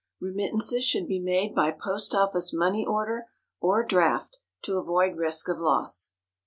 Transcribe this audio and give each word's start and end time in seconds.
Remittances 0.19 0.83
should 0.83 1.05
be 1.07 1.19
made 1.19 1.53
by 1.53 1.71
POST 1.71 2.15
OFFICE 2.15 2.53
MONEY 2.55 2.83
ORDER 2.87 3.27
or 3.59 3.83
DRAFT, 3.85 4.37
to 4.63 4.79
avoid 4.79 5.15
risk 5.15 5.47
of 5.47 5.59
loss. 5.59 6.13